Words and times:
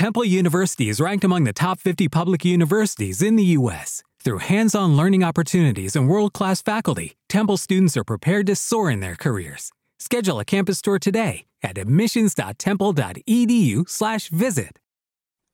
Temple 0.00 0.24
University 0.24 0.88
is 0.88 0.96
ranked 0.98 1.24
among 1.24 1.44
the 1.44 1.52
top 1.52 1.78
50 1.78 2.08
public 2.08 2.42
universities 2.42 3.20
in 3.20 3.36
the 3.36 3.44
U.S. 3.58 4.02
Through 4.24 4.38
hands 4.38 4.74
on 4.74 4.96
learning 4.96 5.22
opportunities 5.22 5.94
and 5.94 6.08
world 6.08 6.32
class 6.32 6.62
faculty, 6.62 7.18
Temple 7.28 7.58
students 7.58 7.98
are 7.98 8.04
prepared 8.04 8.46
to 8.46 8.56
soar 8.56 8.90
in 8.90 9.00
their 9.00 9.14
careers. 9.14 9.72
Schedule 9.98 10.40
a 10.40 10.44
campus 10.46 10.80
tour 10.80 10.98
today 10.98 11.44
at 11.62 11.76
admissions.temple.edu/slash 11.76 14.30
visit. 14.30 14.78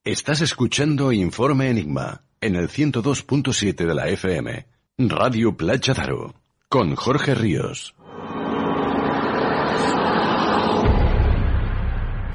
Estás 0.04 0.40
escuchando 0.40 1.10
Informe 1.10 1.68
Enigma 1.68 2.22
en 2.40 2.54
el 2.54 2.68
102.7 2.68 3.84
de 3.84 3.94
la 3.94 4.06
FM, 4.06 4.64
Radio 4.96 5.56
Playa 5.56 5.92
Daro, 5.92 6.34
con 6.68 6.94
Jorge 6.94 7.34
Ríos. 7.34 7.96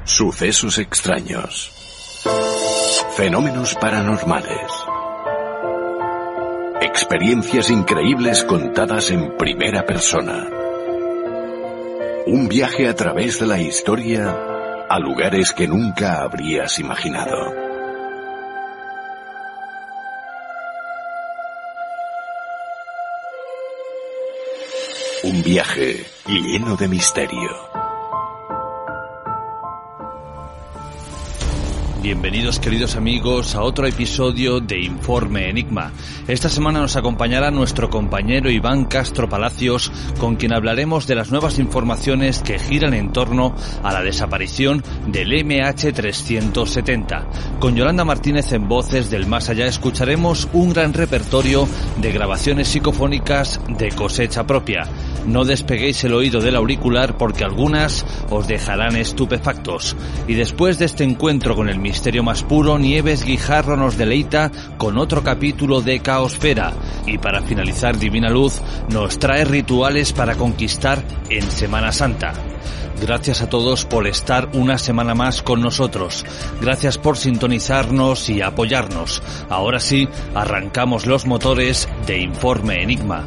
Sucesos 0.04 0.76
extraños. 0.76 1.81
Fenómenos 3.16 3.74
paranormales. 3.74 4.72
Experiencias 6.80 7.68
increíbles 7.68 8.42
contadas 8.42 9.10
en 9.10 9.36
primera 9.36 9.84
persona. 9.84 10.48
Un 12.24 12.48
viaje 12.48 12.88
a 12.88 12.94
través 12.94 13.38
de 13.38 13.46
la 13.46 13.60
historia 13.60 14.86
a 14.88 14.98
lugares 14.98 15.52
que 15.52 15.68
nunca 15.68 16.22
habrías 16.22 16.78
imaginado. 16.78 17.52
Un 25.24 25.42
viaje 25.42 26.06
lleno 26.26 26.76
de 26.76 26.88
misterio. 26.88 27.81
Bienvenidos 32.02 32.58
queridos 32.58 32.96
amigos 32.96 33.54
a 33.54 33.62
otro 33.62 33.86
episodio 33.86 34.58
de 34.58 34.80
Informe 34.80 35.48
Enigma. 35.48 35.92
Esta 36.26 36.48
semana 36.48 36.80
nos 36.80 36.96
acompañará 36.96 37.52
nuestro 37.52 37.90
compañero 37.90 38.50
Iván 38.50 38.86
Castro 38.86 39.28
Palacios 39.28 39.92
con 40.18 40.34
quien 40.34 40.52
hablaremos 40.52 41.06
de 41.06 41.14
las 41.14 41.30
nuevas 41.30 41.60
informaciones 41.60 42.42
que 42.42 42.58
giran 42.58 42.94
en 42.94 43.12
torno 43.12 43.54
a 43.84 43.92
la 43.92 44.02
desaparición 44.02 44.82
del 45.06 45.30
MH370. 45.30 47.60
Con 47.60 47.76
Yolanda 47.76 48.04
Martínez 48.04 48.52
en 48.52 48.66
Voces 48.66 49.08
del 49.08 49.28
Más 49.28 49.48
Allá 49.48 49.66
escucharemos 49.66 50.48
un 50.52 50.72
gran 50.72 50.94
repertorio 50.94 51.68
de 51.98 52.10
grabaciones 52.10 52.66
psicofónicas 52.66 53.60
de 53.68 53.92
cosecha 53.92 54.44
propia. 54.44 54.88
No 55.24 55.44
despeguéis 55.44 56.02
el 56.02 56.14
oído 56.14 56.40
del 56.40 56.56
auricular 56.56 57.16
porque 57.16 57.44
algunas 57.44 58.04
os 58.28 58.48
dejarán 58.48 58.96
estupefactos. 58.96 59.94
Y 60.26 60.34
después 60.34 60.80
de 60.80 60.86
este 60.86 61.04
encuentro 61.04 61.54
con 61.54 61.68
el 61.68 61.78
misterio 61.92 62.22
más 62.22 62.42
puro, 62.42 62.78
Nieves 62.78 63.22
Guijarro 63.22 63.76
nos 63.76 63.98
deleita 63.98 64.50
con 64.78 64.96
otro 64.96 65.22
capítulo 65.22 65.82
de 65.82 66.00
Caosfera. 66.00 66.72
Y 67.06 67.18
para 67.18 67.42
finalizar, 67.42 67.98
Divina 67.98 68.30
Luz 68.30 68.62
nos 68.88 69.18
trae 69.18 69.44
rituales 69.44 70.14
para 70.14 70.36
conquistar 70.36 71.04
en 71.28 71.42
Semana 71.50 71.92
Santa. 71.92 72.32
Gracias 72.98 73.42
a 73.42 73.50
todos 73.50 73.84
por 73.84 74.06
estar 74.06 74.48
una 74.54 74.78
semana 74.78 75.14
más 75.14 75.42
con 75.42 75.60
nosotros. 75.60 76.24
Gracias 76.62 76.96
por 76.96 77.18
sintonizarnos 77.18 78.30
y 78.30 78.40
apoyarnos. 78.40 79.22
Ahora 79.50 79.78
sí, 79.78 80.08
arrancamos 80.34 81.04
los 81.04 81.26
motores 81.26 81.90
de 82.06 82.20
Informe 82.20 82.82
Enigma. 82.82 83.26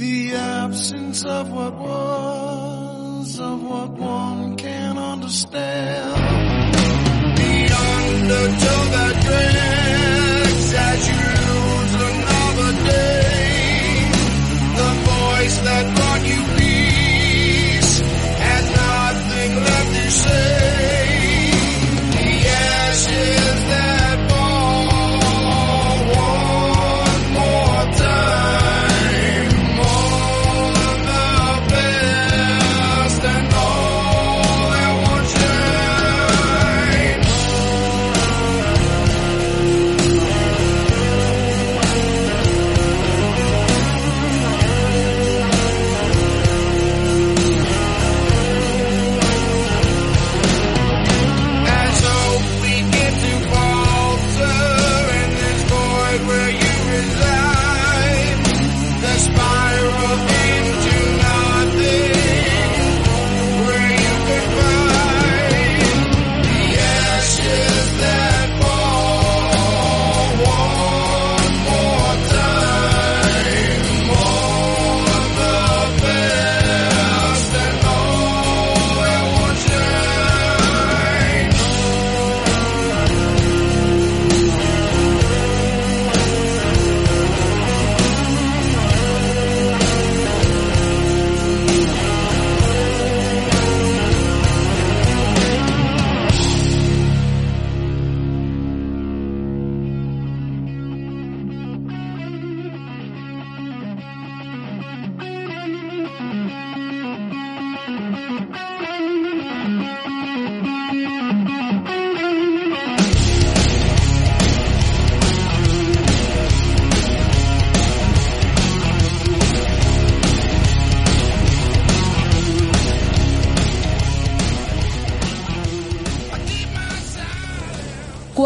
The 0.00 0.34
absence 0.34 1.26
of 1.26 1.52
what 1.52 1.74
was, 1.74 3.38
of 3.38 3.62
what 3.62 3.90
one 3.90 4.56
can 4.56 4.96
understand. 4.96 6.69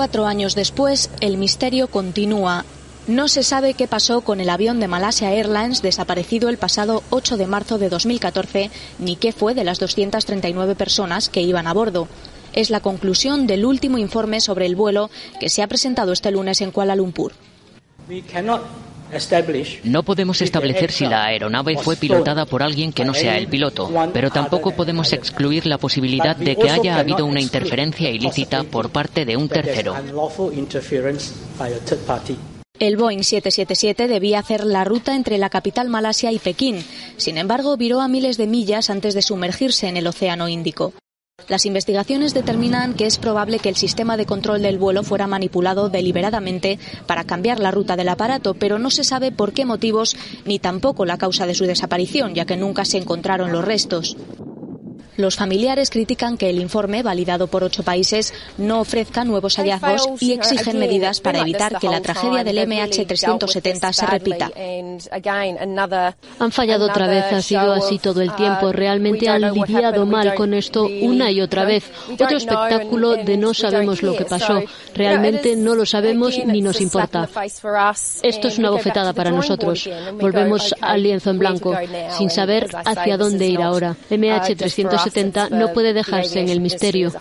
Cuatro 0.04 0.26
años 0.26 0.54
después, 0.54 1.08
el 1.20 1.38
misterio 1.38 1.88
continúa. 1.88 2.66
No 3.06 3.26
se 3.26 3.42
sabe 3.42 3.72
qué 3.72 3.88
pasó 3.88 4.20
con 4.20 4.38
el 4.38 4.50
avión 4.50 4.78
de 4.78 4.86
Malasia 4.86 5.32
Airlines 5.32 5.80
desaparecido 5.80 6.50
el 6.50 6.58
pasado 6.58 7.02
8 7.08 7.38
de 7.38 7.46
marzo 7.46 7.78
de 7.78 7.88
2014, 7.88 8.70
ni 8.98 9.16
qué 9.16 9.32
fue 9.32 9.54
de 9.54 9.64
las 9.64 9.78
239 9.78 10.74
personas 10.74 11.30
que 11.30 11.40
iban 11.40 11.66
a 11.66 11.72
bordo. 11.72 12.06
Es 12.52 12.68
la 12.68 12.80
conclusión 12.80 13.46
del 13.46 13.64
último 13.64 13.96
informe 13.96 14.42
sobre 14.42 14.66
el 14.66 14.76
vuelo 14.76 15.08
que 15.40 15.48
se 15.48 15.62
ha 15.62 15.68
presentado 15.68 16.12
este 16.12 16.30
lunes 16.30 16.60
en 16.60 16.70
Kuala 16.70 16.96
Lumpur. 16.96 17.32
No 19.84 20.02
podemos 20.02 20.40
establecer 20.42 20.92
si 20.92 21.06
la 21.06 21.24
aeronave 21.24 21.76
fue 21.76 21.96
pilotada 21.96 22.46
por 22.46 22.62
alguien 22.62 22.92
que 22.92 23.04
no 23.04 23.14
sea 23.14 23.36
el 23.36 23.48
piloto, 23.48 23.90
pero 24.12 24.30
tampoco 24.30 24.72
podemos 24.72 25.12
excluir 25.12 25.66
la 25.66 25.78
posibilidad 25.78 26.36
de 26.36 26.56
que 26.56 26.70
haya 26.70 26.98
habido 26.98 27.26
una 27.26 27.40
interferencia 27.40 28.10
ilícita 28.10 28.64
por 28.64 28.90
parte 28.90 29.24
de 29.24 29.36
un 29.36 29.48
tercero. 29.48 29.94
El 32.80 32.96
Boeing 32.96 33.22
777 33.22 34.08
debía 34.08 34.40
hacer 34.40 34.64
la 34.64 34.82
ruta 34.82 35.14
entre 35.14 35.38
la 35.38 35.48
capital 35.48 35.88
Malasia 35.88 36.32
y 36.32 36.40
Pekín. 36.40 36.84
Sin 37.16 37.38
embargo, 37.38 37.76
viró 37.76 38.00
a 38.00 38.08
miles 38.08 38.36
de 38.36 38.48
millas 38.48 38.90
antes 38.90 39.14
de 39.14 39.22
sumergirse 39.22 39.86
en 39.86 39.96
el 39.96 40.08
Océano 40.08 40.48
Índico. 40.48 40.92
Las 41.48 41.66
investigaciones 41.66 42.32
determinan 42.32 42.94
que 42.94 43.06
es 43.06 43.18
probable 43.18 43.58
que 43.58 43.68
el 43.68 43.74
sistema 43.74 44.16
de 44.16 44.24
control 44.24 44.62
del 44.62 44.78
vuelo 44.78 45.02
fuera 45.02 45.26
manipulado 45.26 45.88
deliberadamente 45.88 46.78
para 47.06 47.24
cambiar 47.24 47.58
la 47.58 47.72
ruta 47.72 47.96
del 47.96 48.08
aparato, 48.08 48.54
pero 48.54 48.78
no 48.78 48.88
se 48.88 49.02
sabe 49.02 49.32
por 49.32 49.52
qué 49.52 49.64
motivos 49.64 50.16
ni 50.44 50.60
tampoco 50.60 51.04
la 51.04 51.18
causa 51.18 51.46
de 51.46 51.54
su 51.54 51.64
desaparición, 51.64 52.34
ya 52.34 52.44
que 52.44 52.56
nunca 52.56 52.84
se 52.84 52.98
encontraron 52.98 53.50
los 53.50 53.64
restos. 53.64 54.16
Los 55.16 55.36
familiares 55.36 55.90
critican 55.90 56.36
que 56.36 56.50
el 56.50 56.60
informe, 56.60 57.02
validado 57.02 57.46
por 57.46 57.62
ocho 57.62 57.82
países, 57.82 58.32
no 58.58 58.80
ofrezca 58.80 59.24
nuevos 59.24 59.56
hallazgos 59.56 60.08
y 60.20 60.32
exigen 60.32 60.78
medidas 60.78 61.20
para 61.20 61.40
evitar 61.40 61.78
que 61.78 61.88
la 61.88 62.00
tragedia 62.00 62.42
del 62.42 62.58
MH370 62.58 63.92
se 63.92 64.06
repita. 64.06 64.50
Han 66.38 66.52
fallado 66.52 66.86
otra 66.86 67.06
vez, 67.06 67.24
ha 67.32 67.42
sido 67.42 67.72
así 67.72 67.98
todo 67.98 68.20
el 68.22 68.34
tiempo. 68.34 68.72
Realmente 68.72 69.28
han 69.28 69.52
lidiado 69.52 70.06
mal 70.06 70.34
con 70.34 70.54
esto 70.54 70.86
una 71.02 71.30
y 71.30 71.40
otra 71.40 71.64
vez. 71.64 71.84
Otro 72.12 72.36
espectáculo 72.36 73.14
de 73.14 73.36
no 73.36 73.54
sabemos 73.54 74.02
lo 74.02 74.16
que 74.16 74.24
pasó. 74.24 74.62
Realmente 74.94 75.56
no 75.56 75.74
lo 75.74 75.86
sabemos 75.86 76.38
ni 76.44 76.60
nos 76.60 76.80
importa. 76.80 77.28
Esto 78.22 78.48
es 78.48 78.58
una 78.58 78.70
bofetada 78.70 79.12
para 79.12 79.30
nosotros. 79.30 79.88
Volvemos 80.20 80.74
al 80.80 81.02
lienzo 81.02 81.30
en 81.30 81.38
blanco, 81.38 81.74
sin 82.10 82.30
saber 82.30 82.68
hacia 82.84 83.16
dónde 83.16 83.46
ir 83.46 83.62
ahora. 83.62 83.96
MH370 84.10 85.03
no 85.50 85.72
puede 85.72 85.92
dejarse 85.92 86.40
en 86.40 86.48
el 86.48 86.60
misterio. 86.60 87.12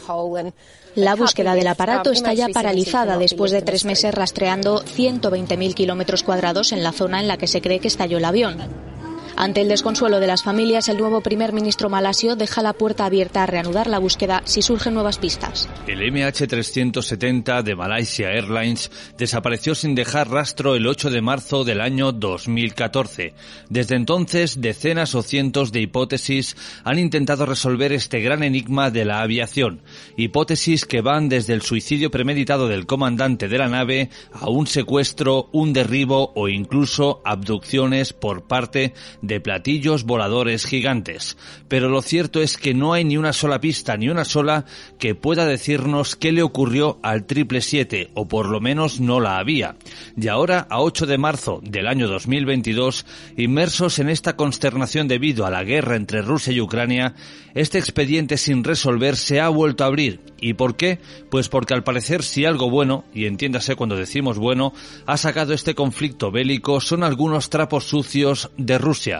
La 0.95 1.15
búsqueda 1.15 1.55
del 1.55 1.67
aparato 1.67 2.11
está 2.11 2.33
ya 2.33 2.49
paralizada 2.49 3.17
después 3.17 3.51
de 3.51 3.61
tres 3.61 3.83
meses 3.83 4.13
rastreando 4.13 4.83
120.000 4.83 5.73
kilómetros 5.73 6.23
cuadrados 6.23 6.71
en 6.71 6.83
la 6.83 6.91
zona 6.91 7.19
en 7.19 7.27
la 7.27 7.37
que 7.37 7.47
se 7.47 7.61
cree 7.61 7.79
que 7.79 7.87
estalló 7.87 8.17
el 8.17 8.25
avión. 8.25 8.92
Ante 9.35 9.61
el 9.61 9.67
desconsuelo 9.67 10.19
de 10.19 10.27
las 10.27 10.43
familias, 10.43 10.89
el 10.89 10.97
nuevo 10.97 11.21
primer 11.21 11.53
ministro 11.53 11.89
malasio 11.89 12.35
deja 12.35 12.61
la 12.61 12.73
puerta 12.73 13.05
abierta 13.05 13.43
a 13.43 13.45
reanudar 13.47 13.87
la 13.87 13.97
búsqueda 13.97 14.41
si 14.45 14.61
surgen 14.61 14.93
nuevas 14.93 15.17
pistas. 15.17 15.67
El 15.87 16.01
MH370 16.01 17.63
de 17.63 17.75
Malaysia 17.75 18.31
Airlines 18.31 18.91
desapareció 19.17 19.73
sin 19.73 19.95
dejar 19.95 20.29
rastro 20.29 20.75
el 20.75 20.85
8 20.85 21.09
de 21.09 21.21
marzo 21.21 21.63
del 21.63 21.81
año 21.81 22.11
2014. 22.11 23.33
Desde 23.69 23.95
entonces, 23.95 24.61
decenas 24.61 25.15
o 25.15 25.23
cientos 25.23 25.71
de 25.71 25.81
hipótesis 25.81 26.55
han 26.83 26.99
intentado 26.99 27.45
resolver 27.45 27.91
este 27.91 28.19
gran 28.19 28.43
enigma 28.43 28.91
de 28.91 29.05
la 29.05 29.21
aviación. 29.21 29.81
Hipótesis 30.15 30.85
que 30.85 31.01
van 31.01 31.27
desde 31.27 31.53
el 31.53 31.63
suicidio 31.63 32.11
premeditado 32.11 32.67
del 32.67 32.85
comandante 32.85 33.47
de 33.47 33.57
la 33.57 33.67
nave 33.67 34.09
a 34.31 34.49
un 34.49 34.67
secuestro, 34.67 35.49
un 35.51 35.73
derribo 35.73 36.31
o 36.35 36.49
incluso 36.49 37.21
abducciones 37.25 38.13
por 38.13 38.43
parte 38.47 38.93
de 39.23 39.39
platillos 39.39 40.03
voladores 40.03 40.65
gigantes. 40.65 41.37
Pero 41.69 41.89
lo 41.89 42.01
cierto 42.01 42.41
es 42.41 42.57
que 42.57 42.73
no 42.73 42.93
hay 42.93 43.05
ni 43.05 43.17
una 43.17 43.33
sola 43.33 43.59
pista, 43.59 43.97
ni 43.97 44.09
una 44.09 44.25
sola 44.25 44.65
que 44.99 45.15
pueda 45.15 45.47
decirnos 45.47 46.15
qué 46.15 46.31
le 46.31 46.43
ocurrió 46.43 46.99
al 47.01 47.25
triple 47.25 47.61
7, 47.61 48.11
o 48.13 48.27
por 48.27 48.49
lo 48.49 48.59
menos 48.59 48.99
no 48.99 49.21
la 49.21 49.39
había. 49.39 49.77
Y 50.15 50.27
ahora, 50.27 50.67
a 50.69 50.81
8 50.81 51.05
de 51.05 51.17
marzo 51.17 51.61
del 51.63 51.87
año 51.87 52.07
2022, 52.07 53.05
inmersos 53.37 53.97
en 53.99 54.09
esta 54.09 54.35
consternación 54.35 55.07
debido 55.07 55.45
a 55.45 55.49
la 55.49 55.63
guerra 55.63 55.95
entre 55.95 56.21
Rusia 56.21 56.51
y 56.51 56.59
Ucrania, 56.59 57.15
este 57.55 57.77
expediente 57.79 58.35
sin 58.35 58.63
resolver 58.63 59.15
se 59.15 59.39
ha 59.39 59.47
vuelto 59.47 59.85
a 59.85 59.87
abrir. 59.87 60.19
¿Y 60.41 60.55
por 60.55 60.75
qué? 60.75 60.99
Pues 61.31 61.47
porque 61.47 61.73
al 61.73 61.85
parecer 61.85 62.23
si 62.23 62.43
algo 62.43 62.69
bueno, 62.69 63.05
y 63.13 63.25
entiéndase 63.25 63.77
cuando 63.77 63.95
decimos 63.95 64.37
bueno, 64.37 64.73
ha 65.05 65.15
sacado 65.15 65.53
este 65.53 65.75
conflicto 65.75 66.31
bélico 66.31 66.81
son 66.81 67.03
algunos 67.03 67.49
trapos 67.49 67.85
sucios 67.85 68.51
de 68.57 68.77
Rusia 68.77 69.12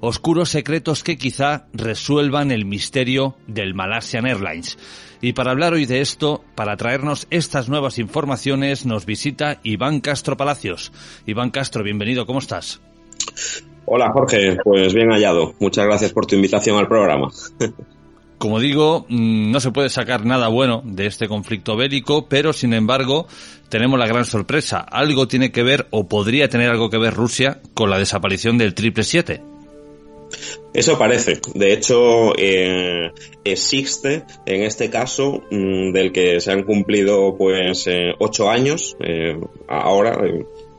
oscuros 0.00 0.50
secretos 0.50 1.02
que 1.02 1.18
quizá 1.18 1.66
resuelvan 1.72 2.50
el 2.50 2.64
misterio 2.64 3.36
del 3.46 3.74
Malaysian 3.74 4.26
Airlines. 4.26 4.78
Y 5.20 5.34
para 5.34 5.50
hablar 5.50 5.74
hoy 5.74 5.86
de 5.86 6.00
esto, 6.00 6.42
para 6.54 6.76
traernos 6.76 7.26
estas 7.30 7.68
nuevas 7.68 7.98
informaciones, 7.98 8.86
nos 8.86 9.04
visita 9.04 9.58
Iván 9.62 10.00
Castro 10.00 10.36
Palacios. 10.36 10.92
Iván 11.26 11.50
Castro, 11.50 11.82
bienvenido, 11.82 12.26
¿cómo 12.26 12.38
estás? 12.38 12.80
Hola 13.84 14.10
Jorge, 14.12 14.56
pues 14.62 14.94
bien 14.94 15.10
hallado. 15.10 15.54
Muchas 15.58 15.84
gracias 15.84 16.12
por 16.12 16.26
tu 16.26 16.36
invitación 16.36 16.78
al 16.78 16.88
programa. 16.88 17.28
Como 18.40 18.58
digo, 18.58 19.04
mm, 19.10 19.50
no 19.50 19.60
se 19.60 19.70
puede 19.70 19.90
sacar 19.90 20.24
nada 20.24 20.48
bueno 20.48 20.80
de 20.82 21.04
este 21.04 21.28
conflicto 21.28 21.76
bélico, 21.76 22.26
pero 22.26 22.54
sin 22.54 22.72
embargo 22.72 23.26
tenemos 23.68 23.98
la 23.98 24.06
gran 24.06 24.24
sorpresa. 24.24 24.78
Algo 24.78 25.28
tiene 25.28 25.52
que 25.52 25.62
ver 25.62 25.88
o 25.90 26.08
podría 26.08 26.48
tener 26.48 26.70
algo 26.70 26.88
que 26.88 26.96
ver 26.96 27.12
Rusia 27.12 27.60
con 27.74 27.90
la 27.90 27.98
desaparición 27.98 28.56
del 28.56 28.72
triple 28.72 29.02
siete. 29.02 29.42
Eso 30.72 30.98
parece. 30.98 31.38
De 31.54 31.74
hecho, 31.74 32.32
eh, 32.38 33.12
existe 33.44 34.22
en 34.46 34.62
este 34.62 34.88
caso 34.88 35.42
mm, 35.50 35.92
del 35.92 36.10
que 36.10 36.40
se 36.40 36.50
han 36.50 36.62
cumplido 36.62 37.36
pues 37.36 37.86
eh, 37.88 38.14
ocho 38.20 38.48
años 38.48 38.96
eh, 39.00 39.38
ahora 39.68 40.18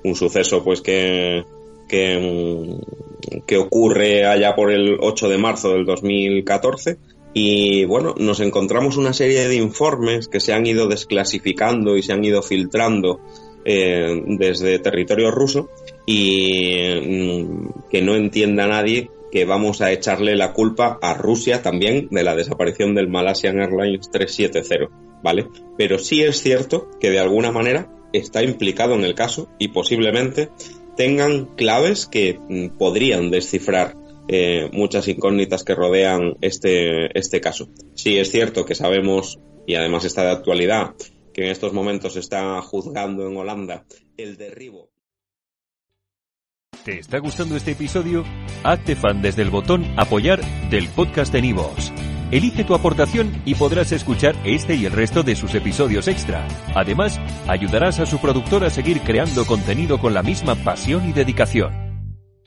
un 0.03 0.15
suceso 0.15 0.63
pues 0.63 0.81
que 0.81 1.43
que, 1.87 2.17
mm, 2.17 3.41
que 3.45 3.57
ocurre 3.57 4.25
allá 4.25 4.55
por 4.55 4.71
el 4.71 4.97
8 4.99 5.29
de 5.29 5.37
marzo 5.37 5.73
del 5.73 5.85
2014 5.85 7.10
y 7.33 7.85
bueno, 7.85 8.15
nos 8.17 8.39
encontramos 8.39 8.97
una 8.97 9.13
serie 9.13 9.47
de 9.47 9.55
informes 9.55 10.27
que 10.27 10.39
se 10.39 10.53
han 10.53 10.65
ido 10.65 10.87
desclasificando 10.87 11.95
y 11.95 12.03
se 12.03 12.13
han 12.13 12.23
ido 12.23 12.41
filtrando 12.41 13.21
eh, 13.63 14.21
desde 14.25 14.79
territorio 14.79 15.31
ruso 15.31 15.69
y 16.05 16.99
mm, 17.05 17.89
que 17.89 18.01
no 18.01 18.15
entienda 18.15 18.67
nadie 18.67 19.09
que 19.31 19.45
vamos 19.45 19.81
a 19.81 19.91
echarle 19.91 20.35
la 20.35 20.51
culpa 20.51 20.99
a 21.01 21.13
Rusia 21.13 21.61
también 21.61 22.09
de 22.11 22.23
la 22.23 22.35
desaparición 22.35 22.93
del 22.95 23.07
Malaysian 23.07 23.59
Airlines 23.59 24.11
370, 24.11 24.93
¿vale? 25.23 25.47
Pero 25.77 25.99
sí 25.99 26.21
es 26.21 26.41
cierto 26.41 26.89
que 26.99 27.11
de 27.11 27.19
alguna 27.19 27.51
manera 27.51 27.89
está 28.11 28.43
implicado 28.43 28.95
en 28.95 29.05
el 29.05 29.15
caso 29.15 29.47
y 29.57 29.69
posiblemente 29.69 30.49
tengan 30.97 31.45
claves 31.55 32.07
que 32.07 32.39
mm, 32.49 32.77
podrían 32.77 33.31
descifrar 33.31 33.95
eh, 34.31 34.69
muchas 34.71 35.09
incógnitas 35.09 35.63
que 35.63 35.75
rodean 35.75 36.37
este, 36.39 37.17
este 37.19 37.41
caso. 37.41 37.69
Sí 37.95 38.17
es 38.17 38.31
cierto 38.31 38.65
que 38.65 38.75
sabemos, 38.75 39.39
y 39.67 39.75
además 39.75 40.05
está 40.05 40.23
de 40.23 40.31
actualidad, 40.31 40.95
que 41.33 41.43
en 41.43 41.51
estos 41.51 41.73
momentos 41.73 42.15
está 42.15 42.61
juzgando 42.61 43.27
en 43.27 43.35
Holanda 43.35 43.85
el 44.15 44.37
derribo. 44.37 44.89
¿Te 46.85 46.97
está 46.97 47.19
gustando 47.19 47.57
este 47.57 47.71
episodio? 47.71 48.23
Hazte 48.63 48.95
fan 48.95 49.21
desde 49.21 49.41
el 49.41 49.49
botón 49.49 49.85
apoyar 49.97 50.41
del 50.69 50.87
podcast 50.87 51.31
de 51.33 51.41
Nivos. 51.41 51.91
Elige 52.31 52.63
tu 52.63 52.73
aportación 52.73 53.41
y 53.45 53.55
podrás 53.55 53.91
escuchar 53.91 54.35
este 54.45 54.75
y 54.75 54.85
el 54.85 54.93
resto 54.93 55.23
de 55.23 55.35
sus 55.35 55.53
episodios 55.53 56.07
extra. 56.07 56.47
Además, 56.73 57.19
ayudarás 57.47 57.99
a 57.99 58.05
su 58.05 58.19
productor 58.19 58.63
a 58.63 58.69
seguir 58.69 59.01
creando 59.01 59.45
contenido 59.45 59.99
con 59.99 60.13
la 60.13 60.23
misma 60.23 60.55
pasión 60.55 61.07
y 61.09 61.11
dedicación. 61.11 61.80